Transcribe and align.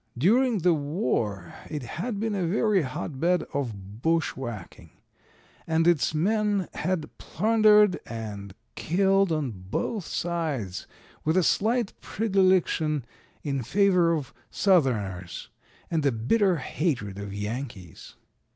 During 0.17 0.57
the 0.57 0.73
war 0.73 1.53
it 1.69 1.83
had 1.83 2.19
been 2.19 2.33
a 2.33 2.47
very 2.47 2.81
hot 2.81 3.19
bed 3.19 3.43
of 3.53 4.01
bushwhacking, 4.01 4.89
and 5.67 5.87
its 5.87 6.11
men 6.15 6.67
had 6.73 7.15
plundered 7.19 7.99
and 8.07 8.55
killed 8.73 9.31
on 9.31 9.51
both 9.51 10.07
sides, 10.07 10.87
with 11.23 11.37
a 11.37 11.43
slight 11.43 11.93
predilection 12.01 13.05
in 13.43 13.61
favor 13.61 14.11
of 14.11 14.33
Southerners 14.49 15.49
and 15.91 16.03
a 16.03 16.11
bitter 16.11 16.55
hatred 16.55 17.19
of 17.19 17.31
Yankees. 17.31 18.15